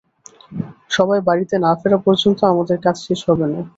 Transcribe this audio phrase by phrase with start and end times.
[0.89, 3.59] সবাই বাড়িতে না ফেরা পর্যন্ত আমাদের কাজ শেষ হবে না।